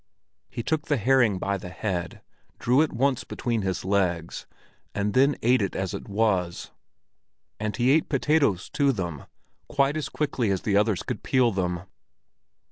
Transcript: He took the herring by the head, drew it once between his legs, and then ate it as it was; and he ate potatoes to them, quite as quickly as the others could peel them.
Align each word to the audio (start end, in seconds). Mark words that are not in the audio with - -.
He 0.49 0.63
took 0.63 0.87
the 0.87 0.97
herring 0.97 1.37
by 1.37 1.57
the 1.57 1.69
head, 1.69 2.21
drew 2.57 2.81
it 2.81 2.91
once 2.91 3.23
between 3.23 3.61
his 3.61 3.85
legs, 3.85 4.47
and 4.95 5.13
then 5.13 5.37
ate 5.43 5.61
it 5.61 5.75
as 5.75 5.93
it 5.93 6.09
was; 6.09 6.71
and 7.59 7.77
he 7.77 7.91
ate 7.91 8.09
potatoes 8.09 8.67
to 8.71 8.91
them, 8.91 9.25
quite 9.67 9.95
as 9.95 10.09
quickly 10.09 10.49
as 10.49 10.63
the 10.63 10.75
others 10.75 11.03
could 11.03 11.21
peel 11.21 11.51
them. 11.51 11.81